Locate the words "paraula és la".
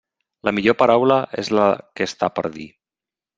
0.79-1.67